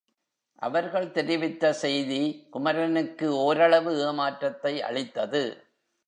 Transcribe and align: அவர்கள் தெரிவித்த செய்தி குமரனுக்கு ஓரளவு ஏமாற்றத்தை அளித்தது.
அவர்கள் 0.61 1.11
தெரிவித்த 1.11 1.73
செய்தி 1.73 2.21
குமரனுக்கு 2.51 3.27
ஓரளவு 3.37 3.91
ஏமாற்றத்தை 4.07 4.81
அளித்தது. 4.81 5.43